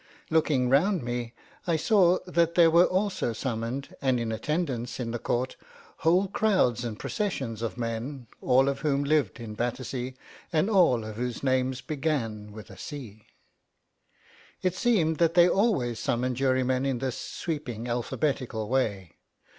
[0.31, 1.35] Looking round me,
[1.67, 5.57] I saw that there were also summoned and in attendance in the court
[5.97, 10.15] whole crowds and processions of men, all of whom lived in Battersea,
[10.51, 13.27] and all of whose names began with a C.
[14.63, 19.11] It seems that they always summon jurymen in this sweeping alphabetical way.